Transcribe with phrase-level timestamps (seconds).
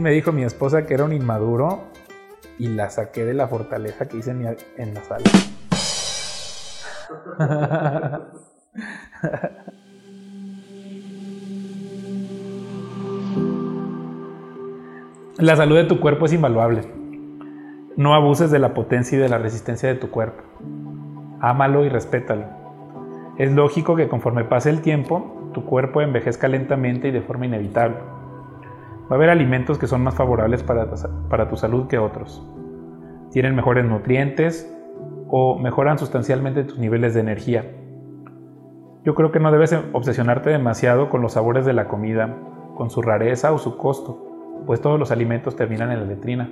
[0.00, 1.84] Me dijo mi esposa que era un inmaduro
[2.58, 5.24] y la saqué de la fortaleza que hice en, en la sala.
[15.38, 16.82] La salud de tu cuerpo es invaluable.
[17.96, 20.42] No abuses de la potencia y de la resistencia de tu cuerpo.
[21.40, 22.44] Ámalo y respétalo.
[23.38, 27.98] Es lógico que conforme pase el tiempo, tu cuerpo envejezca lentamente y de forma inevitable.
[29.10, 30.86] Va a haber alimentos que son más favorables para,
[31.28, 32.46] para tu salud que otros.
[33.30, 34.74] Tienen mejores nutrientes
[35.28, 37.64] o mejoran sustancialmente tus niveles de energía.
[39.04, 42.36] Yo creo que no debes obsesionarte demasiado con los sabores de la comida,
[42.76, 44.28] con su rareza o su costo
[44.66, 46.50] pues todos los alimentos terminan en la letrina.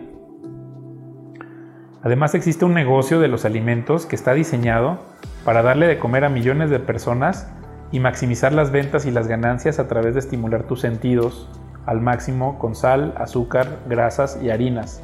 [2.03, 5.01] Además existe un negocio de los alimentos que está diseñado
[5.45, 7.53] para darle de comer a millones de personas
[7.93, 11.49] y maximizar las ventas y las ganancias a través de estimular tus sentidos
[11.87, 15.03] al máximo con sal, azúcar, grasas y harinas.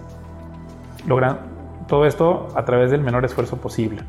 [1.06, 1.38] Logran
[1.88, 4.02] todo esto a través del menor esfuerzo posible.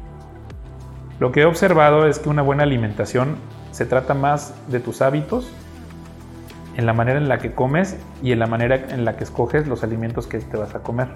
[1.20, 3.36] Lo que he observado es que una buena alimentación
[3.72, 5.52] se trata más de tus hábitos
[6.76, 9.68] en la manera en la que comes y en la manera en la que escoges
[9.68, 11.08] los alimentos que te vas a comer.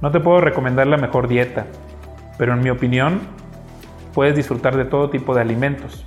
[0.00, 1.66] No te puedo recomendar la mejor dieta,
[2.38, 3.20] pero en mi opinión
[4.14, 6.04] puedes disfrutar de todo tipo de alimentos.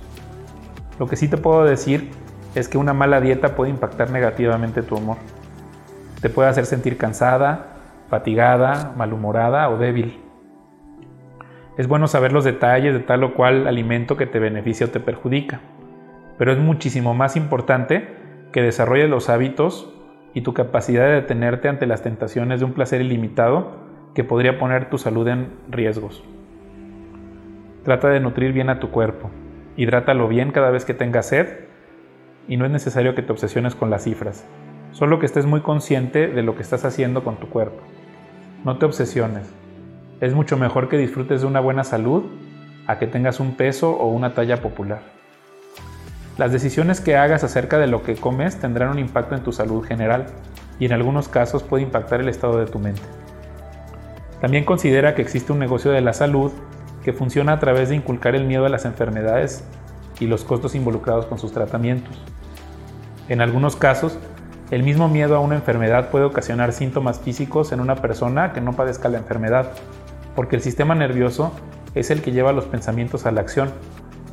[0.98, 2.10] Lo que sí te puedo decir
[2.54, 5.16] es que una mala dieta puede impactar negativamente tu humor.
[6.20, 7.76] Te puede hacer sentir cansada,
[8.08, 10.18] fatigada, malhumorada o débil.
[11.78, 15.00] Es bueno saber los detalles de tal o cual alimento que te beneficia o te
[15.00, 15.60] perjudica,
[16.36, 18.08] pero es muchísimo más importante
[18.52, 19.94] que desarrolles los hábitos
[20.34, 24.90] y tu capacidad de detenerte ante las tentaciones de un placer ilimitado que podría poner
[24.90, 26.22] tu salud en riesgos.
[27.84, 29.30] Trata de nutrir bien a tu cuerpo,
[29.76, 31.69] hidrátalo bien cada vez que tengas sed
[32.50, 34.44] y no es necesario que te obsesiones con las cifras,
[34.90, 37.80] solo que estés muy consciente de lo que estás haciendo con tu cuerpo.
[38.64, 39.48] No te obsesiones,
[40.20, 42.24] es mucho mejor que disfrutes de una buena salud
[42.88, 45.00] a que tengas un peso o una talla popular.
[46.38, 49.84] Las decisiones que hagas acerca de lo que comes tendrán un impacto en tu salud
[49.84, 50.26] general
[50.80, 53.02] y en algunos casos puede impactar el estado de tu mente.
[54.40, 56.50] También considera que existe un negocio de la salud
[57.04, 59.64] que funciona a través de inculcar el miedo a las enfermedades
[60.18, 62.20] y los costos involucrados con sus tratamientos.
[63.30, 64.18] En algunos casos,
[64.72, 68.72] el mismo miedo a una enfermedad puede ocasionar síntomas físicos en una persona que no
[68.72, 69.70] padezca la enfermedad,
[70.34, 71.52] porque el sistema nervioso
[71.94, 73.70] es el que lleva los pensamientos a la acción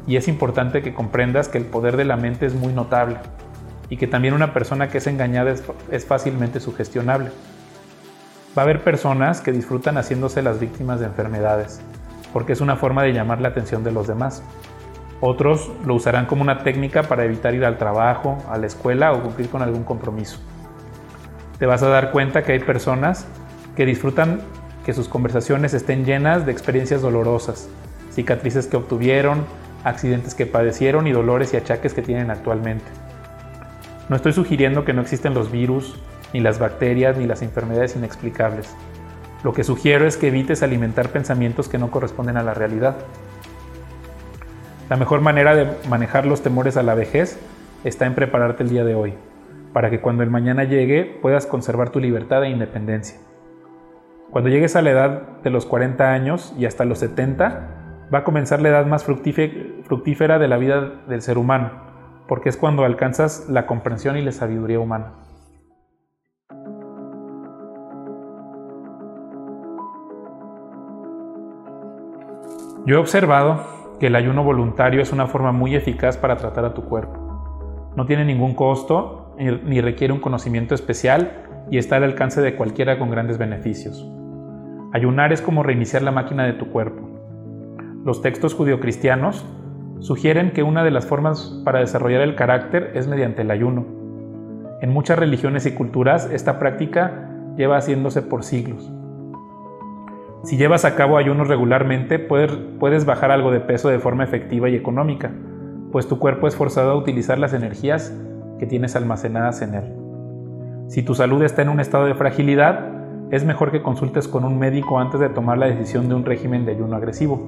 [0.07, 3.17] y es importante que comprendas que el poder de la mente es muy notable
[3.87, 5.53] y que también una persona que es engañada
[5.91, 7.29] es, fácilmente sugestionable.
[8.57, 11.81] Va a haber personas que disfrutan haciéndose las víctimas de enfermedades,
[12.33, 14.41] porque es una forma de llamar la atención de los demás.
[15.19, 19.23] Otros lo usarán como una técnica para evitar ir al trabajo, a la escuela o
[19.23, 20.39] cumplir con algún compromiso.
[21.57, 23.25] Te vas a dar cuenta que hay personas
[23.75, 24.41] que disfrutan
[24.85, 27.67] que sus conversaciones estén llenas de experiencias dolorosas,
[28.11, 29.45] cicatrices que obtuvieron,
[29.83, 32.85] accidentes que padecieron y dolores y achaques que tienen actualmente.
[34.09, 35.99] No estoy sugiriendo que no existen los virus,
[36.33, 38.73] ni las bacterias, ni las enfermedades inexplicables.
[39.43, 42.97] Lo que sugiero es que evites alimentar pensamientos que no corresponden a la realidad.
[44.89, 47.37] La mejor manera de manejar los temores a la vejez
[47.83, 49.15] está en prepararte el día de hoy,
[49.73, 53.19] para que cuando el mañana llegue puedas conservar tu libertad e independencia.
[54.31, 58.23] Cuando llegues a la edad de los 40 años y hasta los 70, va a
[58.23, 61.71] comenzar la edad más fructífera de la vida del ser humano,
[62.29, 65.11] porque es cuando alcanzas la comprensión y la sabiduría humana.
[72.85, 76.73] Yo he observado que el ayuno voluntario es una forma muy eficaz para tratar a
[76.73, 77.91] tu cuerpo.
[77.95, 82.97] No tiene ningún costo ni requiere un conocimiento especial y está al alcance de cualquiera
[82.97, 84.09] con grandes beneficios.
[84.93, 87.17] Ayunar es como reiniciar la máquina de tu cuerpo
[88.07, 89.45] los textos judio-cristianos
[89.99, 93.85] sugieren que una de las formas para desarrollar el carácter es mediante el ayuno.
[94.79, 98.89] En muchas religiones y culturas esta práctica lleva haciéndose por siglos.
[100.43, 104.75] Si llevas a cabo ayunos regularmente, puedes, bajar algo de peso de forma efectiva y
[104.75, 105.31] económica,
[105.91, 108.15] pues tu cuerpo es forzado a utilizar las energías
[108.59, 109.93] que tienes almacenadas en él.
[110.87, 112.97] Si tu salud está en un estado de fragilidad,
[113.31, 116.65] es mejor que consultes con un médico antes de tomar la decisión de un régimen
[116.65, 117.41] de ayuno agresivo.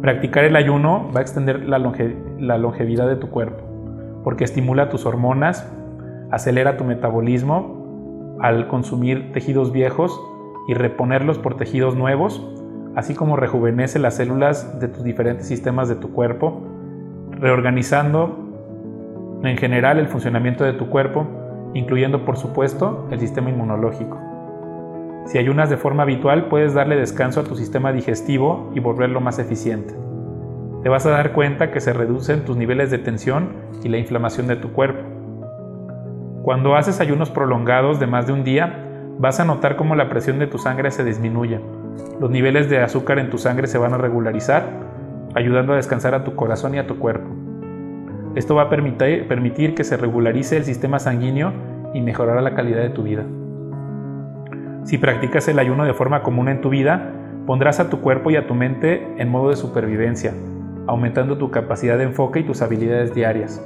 [0.00, 3.64] Practicar el ayuno va a extender la, longevidad de tu cuerpo,
[4.22, 5.68] porque estimula tus hormonas,
[6.30, 10.20] acelera tu metabolismo al consumir tejidos viejos
[10.68, 12.46] y reponerlos por tejidos nuevos,
[12.94, 16.62] así como rejuvenece las células de tus diferentes sistemas de tu cuerpo,
[17.32, 18.44] reorganizando
[19.42, 21.26] en general el funcionamiento de tu cuerpo
[21.74, 24.18] incluyendo por supuesto el sistema inmunológico.
[25.26, 29.38] Si ayunas de forma habitual, puedes darle descanso a tu sistema digestivo y volverlo más
[29.38, 29.94] eficiente.
[30.82, 33.52] Te vas a dar cuenta que se reducen tus niveles de tensión
[33.84, 35.02] y la inflamación de tu cuerpo.
[36.42, 38.87] Cuando haces ayunos prolongados de más de un día,
[39.18, 41.60] vas a notar cómo la presión de tu sangre se disminuye.
[42.20, 44.64] Los niveles de azúcar en tu sangre se van a regularizar,
[45.34, 47.28] ayudando a descansar a tu corazón y a tu cuerpo.
[48.34, 51.52] Esto va a permitir, que se regularice el sistema sanguíneo
[51.94, 53.24] y mejorará la calidad de tu vida.
[54.84, 57.12] Si practicas el ayuno de forma común en tu vida,
[57.46, 60.32] pondrás a tu cuerpo y a tu mente en modo de supervivencia,
[60.86, 63.62] aumentando tu capacidad de enfoque y tus habilidades diarias.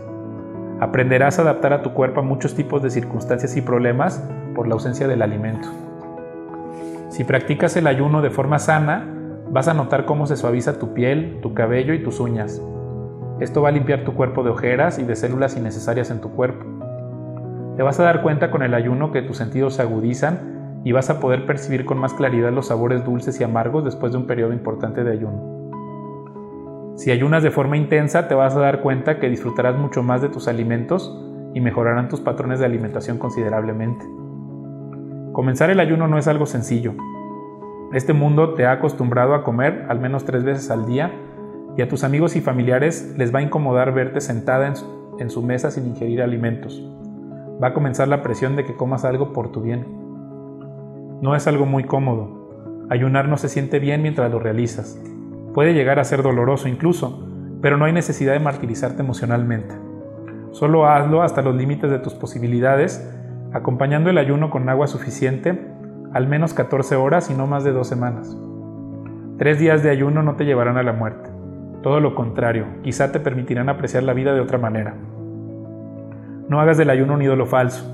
[0.82, 4.20] Aprenderás a adaptar a tu cuerpo a muchos tipos de circunstancias y problemas
[4.52, 5.68] por la ausencia del alimento.
[7.08, 9.06] Si practicas el ayuno de forma sana,
[9.48, 12.60] vas a notar cómo se suaviza tu piel, tu cabello y tus uñas.
[13.38, 16.66] Esto va a limpiar tu cuerpo de ojeras y de células innecesarias en tu cuerpo.
[17.76, 21.10] Te vas a dar cuenta con el ayuno que tus sentidos se agudizan y vas
[21.10, 24.52] a poder percibir con más claridad los sabores dulces y amargos después de un periodo
[24.52, 25.61] importante de ayuno.
[26.94, 30.28] Si ayunas de forma intensa, te vas a dar cuenta que disfrutarás mucho más de
[30.28, 31.18] tus alimentos
[31.54, 34.04] y mejorarán tus patrones de alimentación considerablemente.
[35.32, 36.94] Comenzar el ayuno no es algo sencillo.
[37.92, 41.12] Este mundo te ha acostumbrado a comer al menos tres veces al día
[41.76, 44.66] y a tus amigos y familiares les va a incomodar verte sentada
[45.18, 46.82] en su, mesa sin ingerir alimentos.
[47.62, 49.86] Va a comenzar la presión de que comas algo por tu bien.
[51.22, 52.86] No es algo muy cómodo.
[52.90, 55.00] Ayunar no se siente bien mientras lo realizas.
[55.54, 57.28] Puede llegar a ser doloroso incluso,
[57.60, 59.74] pero no hay necesidad de martirizarte emocionalmente.
[60.50, 63.08] Solo hazlo hasta los límites de tus posibilidades,
[63.52, 65.58] acompañando el ayuno con agua suficiente,
[66.12, 68.36] al menos 14 horas y no más de dos semanas.
[69.38, 71.30] Tres días de ayuno no te llevarán a la muerte.
[71.82, 74.94] Todo lo contrario, quizá te permitirán apreciar la vida de otra manera.
[76.48, 77.84] No hagas del ayuno un ídolo falso.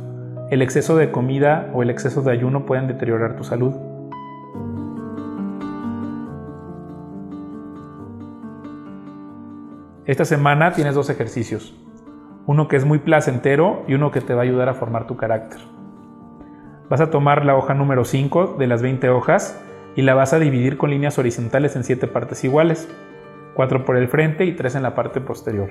[0.50, 3.74] El exceso de comida o el exceso de ayuno pueden deteriorar tu salud.
[10.08, 11.74] Esta semana tienes dos ejercicios,
[12.46, 15.18] uno que es muy placentero y uno que te va a ayudar a formar tu
[15.18, 15.60] carácter.
[16.88, 19.62] Vas a tomar la hoja número 5 de las 20 hojas
[19.96, 22.88] y la vas a dividir con líneas horizontales en 7 partes iguales,
[23.52, 25.68] 4 por el frente y 3 en la parte posterior.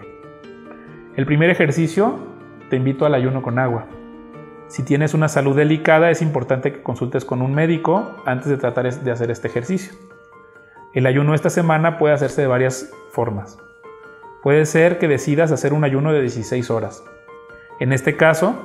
[1.16, 2.20] El primer ejercicio
[2.70, 3.88] te invito al ayuno con agua.
[4.68, 8.94] Si tienes una salud delicada es importante que consultes con un médico antes de tratar
[8.94, 9.94] de hacer este ejercicio.
[10.94, 13.58] El ayuno esta semana puede hacerse de varias formas.
[14.44, 17.04] Puede ser que decidas hacer un ayuno de 16 horas.
[17.80, 18.56] En este caso,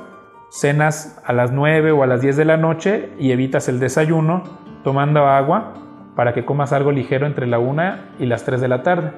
[0.51, 4.43] cenas a las 9 o a las 10 de la noche y evitas el desayuno
[4.85, 5.75] tomando agua
[6.15, 7.83] para que comas algo ligero entre la 1
[8.19, 9.13] y las 3 de la tarde.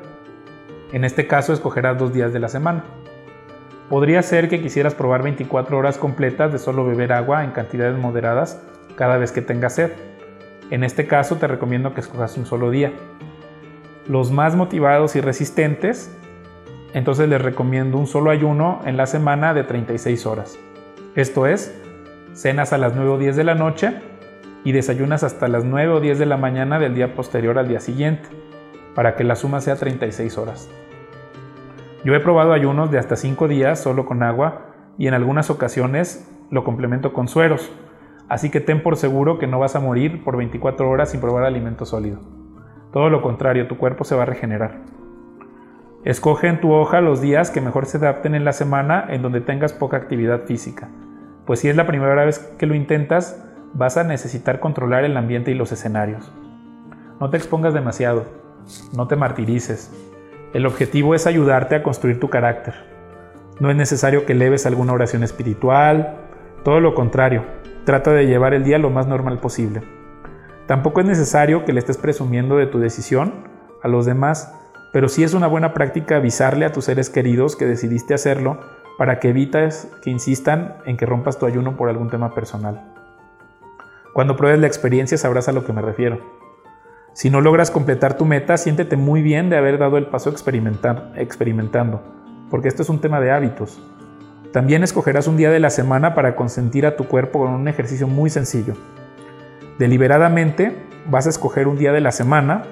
[0.92, 2.84] En este caso escogerás dos días de la semana.
[3.88, 8.62] Podría ser que quisieras probar 24 horas completas de solo beber agua en cantidades moderadas
[8.96, 9.90] cada vez que tengas sed.
[10.70, 12.92] En este caso te recomiendo que escojas un solo día.
[14.06, 16.16] Los más motivados y resistentes
[16.94, 20.58] entonces les recomiendo un solo ayuno en la semana de 36 horas.
[21.16, 21.76] Esto es,
[22.32, 24.00] cenas a las 9 o 10 de la noche
[24.62, 27.80] y desayunas hasta las 9 o 10 de la mañana del día posterior al día
[27.80, 28.28] siguiente,
[28.94, 30.70] para que la suma sea 36 horas.
[32.04, 34.66] Yo he probado ayunos de hasta 5 días solo con agua
[34.96, 37.72] y en algunas ocasiones lo complemento con sueros,
[38.28, 41.42] así que ten por seguro que no vas a morir por 24 horas sin probar
[41.42, 42.20] alimento sólido.
[42.92, 45.03] Todo lo contrario, tu cuerpo se va a regenerar.
[46.04, 49.40] Escoge en tu hoja los días que mejor se adapten en la semana en donde
[49.40, 50.90] tengas poca actividad física,
[51.46, 53.42] pues si es la primera vez que lo intentas,
[53.72, 56.30] vas a necesitar controlar el ambiente y los escenarios.
[57.20, 58.26] No te expongas demasiado,
[58.94, 59.90] no te martirices.
[60.52, 62.74] El objetivo es ayudarte a construir tu carácter.
[63.58, 66.18] No es necesario que leves alguna oración espiritual,
[66.64, 67.44] todo lo contrario,
[67.86, 69.80] trata de llevar el día lo más normal posible.
[70.66, 73.32] Tampoco es necesario que le estés presumiendo de tu decisión
[73.82, 74.60] a los demás
[74.94, 78.60] pero sí es una buena práctica avisarle a tus seres queridos que decidiste hacerlo
[78.96, 82.80] para que evites que insistan en que rompas tu ayuno por algún tema personal.
[84.12, 86.20] Cuando pruebes la experiencia sabrás a lo que me refiero.
[87.12, 92.00] Si no logras completar tu meta, siéntete muy bien de haber dado el paso experimentando,
[92.48, 93.82] porque esto es un tema de hábitos.
[94.52, 98.06] También escogerás un día de la semana para consentir a tu cuerpo con un ejercicio
[98.06, 98.74] muy sencillo.
[99.76, 102.62] Deliberadamente vas a escoger un día de la semana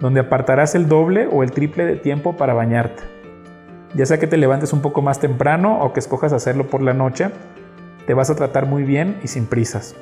[0.00, 3.02] donde apartarás el doble o el triple de tiempo para bañarte.
[3.94, 6.92] Ya sea que te levantes un poco más temprano o que escojas hacerlo por la
[6.92, 7.30] noche,
[8.06, 9.96] te vas a tratar muy bien y sin prisas.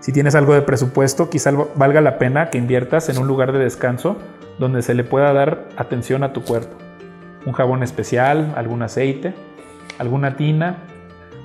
[0.00, 3.58] Si tienes algo de presupuesto, quizá valga la pena que inviertas en un lugar de
[3.58, 4.16] descanso
[4.58, 6.76] donde se le pueda dar atención a tu cuerpo.
[7.46, 9.34] Un jabón especial, algún aceite,
[9.98, 10.78] alguna tina,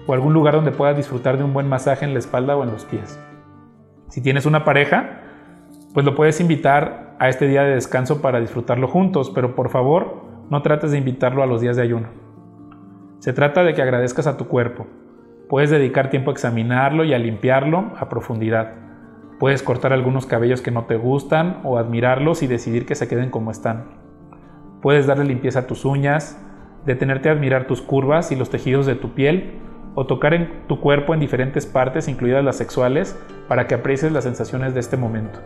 [0.08, 2.72] o algún lugar donde puedas disfrutar de un buen masaje en la espalda o en
[2.72, 3.20] los pies.
[4.10, 5.22] Si tienes una pareja,
[5.94, 10.24] pues lo puedes invitar a este día de descanso para disfrutarlo juntos, pero por favor
[10.50, 12.08] no trates de invitarlo a los días de ayuno.
[13.20, 14.88] Se trata de que agradezcas a tu cuerpo.
[15.50, 18.74] Puedes dedicar tiempo a examinarlo y a limpiarlo a profundidad.
[19.38, 23.30] Puedes cortar algunos cabellos que no te gustan o admirarlos y decidir que se queden
[23.30, 23.86] como están.
[24.82, 26.42] Puedes darle limpieza a tus uñas,
[26.86, 29.60] detenerte a admirar tus curvas y los tejidos de tu piel
[29.96, 34.24] o tocar en tu cuerpo en diferentes partes, incluidas las sexuales, para que aprecies las
[34.24, 35.40] sensaciones de este momento.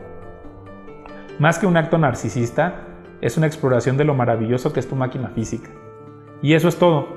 [1.40, 2.88] Más que un acto narcisista,
[3.22, 5.70] es una exploración de lo maravilloso que es tu máquina física.
[6.42, 7.08] Y eso es todo.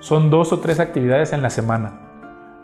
[0.00, 2.00] Son dos o tres actividades en la semana.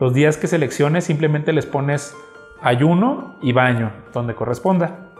[0.00, 2.16] Los días que selecciones simplemente les pones
[2.60, 5.10] ayuno y baño, donde corresponda.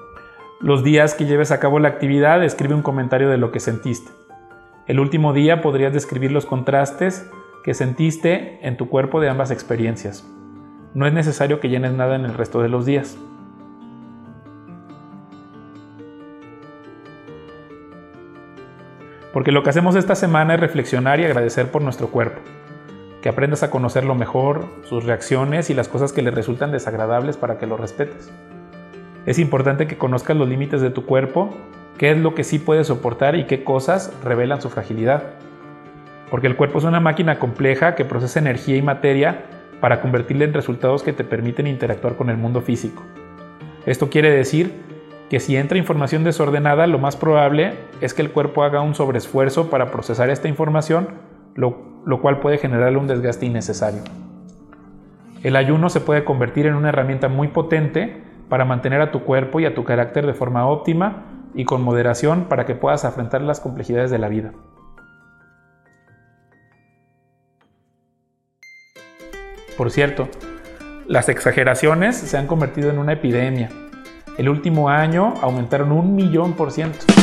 [0.61, 4.11] Los días que lleves a cabo la actividad, escribe un comentario de lo que sentiste.
[4.87, 7.31] El último día podrías describir los contrastes
[7.63, 10.27] que sentiste en tu cuerpo de ambas experiencias.
[10.95, 13.19] No es necesario que llenes nada en el resto de los días.
[19.39, 22.41] Porque lo que hacemos esta semana es reflexionar y agradecer por nuestro cuerpo.
[23.23, 27.57] Que aprendas a conocerlo mejor, sus reacciones y las cosas que le resultan desagradables para
[27.57, 28.33] que lo respetes.
[29.27, 31.55] Es importante que conozcas los límites de tu cuerpo,
[31.99, 35.23] qué es lo que sí puede soportar y qué cosas revelan su fragilidad.
[36.33, 39.45] Porque el cuerpo es una máquina compleja que procesa energía y materia
[39.81, 43.05] para convertirla en resultados que te permiten interactuar con el mundo físico.
[43.87, 44.88] Esto quiere decir
[45.29, 49.69] que si entra información desordenada, lo más probable es que el cuerpo haga un sobreesfuerzo
[49.69, 51.09] para procesar esta información,
[51.55, 54.03] lo, lo cual puede generarle un desgaste innecesario.
[55.43, 59.61] El ayuno se puede convertir en una herramienta muy potente para mantener a tu cuerpo
[59.61, 63.61] y a tu carácter de forma óptima y con moderación para que puedas afrontar las
[63.61, 64.53] complejidades de la vida.
[69.77, 70.29] Por cierto,
[71.07, 73.71] las exageraciones se han convertido en una epidemia
[74.39, 77.18] el último año aumentaron un millón por ciento.